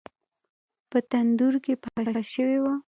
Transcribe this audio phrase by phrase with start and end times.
[0.89, 2.73] په تندور کې پخه شوې وه.